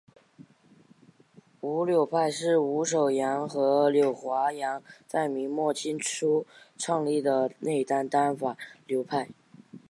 [1.59, 6.43] 伍柳派是伍守阳和柳华阳在明末清初
[6.75, 9.29] 创立的内丹丹法流派。